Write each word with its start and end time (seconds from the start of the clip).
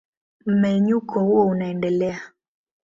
Mmenyuko 0.45 1.19
huo 1.23 1.45
unaendelea. 1.45 2.21